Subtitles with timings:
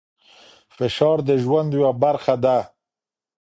[0.75, 2.57] فشار د ژوند یوه برخه ده.